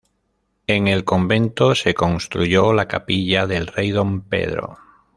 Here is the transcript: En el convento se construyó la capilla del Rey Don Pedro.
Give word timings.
En 0.65 0.87
el 0.87 1.03
convento 1.03 1.75
se 1.75 1.93
construyó 1.93 2.73
la 2.73 2.87
capilla 2.87 3.45
del 3.45 3.67
Rey 3.67 3.91
Don 3.91 4.21
Pedro. 4.21 4.79